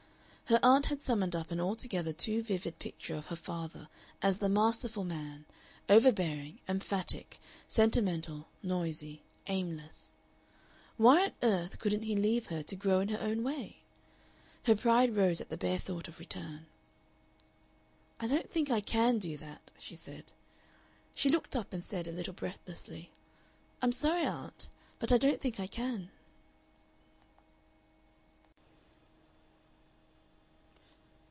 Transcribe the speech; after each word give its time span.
Her 0.51 0.59
aunt 0.61 0.87
had 0.87 1.01
summoned 1.01 1.33
up 1.33 1.49
an 1.51 1.61
altogether 1.61 2.11
too 2.11 2.43
vivid 2.43 2.77
picture 2.77 3.15
of 3.15 3.27
her 3.27 3.37
father 3.37 3.87
as 4.21 4.39
the 4.39 4.49
masterful 4.49 5.05
man, 5.05 5.45
overbearing, 5.87 6.59
emphatic, 6.67 7.39
sentimental, 7.69 8.49
noisy, 8.61 9.21
aimless. 9.47 10.13
Why 10.97 11.23
on 11.27 11.31
earth 11.41 11.79
couldn't 11.79 12.01
he 12.01 12.17
leave 12.17 12.47
her 12.47 12.61
to 12.63 12.75
grow 12.75 12.99
in 12.99 13.07
her 13.07 13.19
own 13.21 13.43
way? 13.43 13.77
Her 14.65 14.75
pride 14.75 15.15
rose 15.15 15.39
at 15.39 15.47
the 15.47 15.55
bare 15.55 15.79
thought 15.79 16.09
of 16.09 16.19
return. 16.19 16.65
"I 18.19 18.27
don't 18.27 18.49
think 18.51 18.69
I 18.69 18.81
CAN 18.81 19.19
do 19.19 19.37
that," 19.37 19.71
she 19.79 19.95
said. 19.95 20.33
She 21.15 21.29
looked 21.29 21.55
up 21.55 21.71
and 21.71 21.81
said, 21.81 22.09
a 22.09 22.11
little 22.11 22.33
breathlessly, 22.33 23.09
"I'm 23.81 23.93
sorry, 23.93 24.25
aunt, 24.25 24.67
but 24.99 25.13
I 25.13 25.17
don't 25.17 25.39
think 25.39 25.61
I 25.61 25.67
can." 25.67 26.11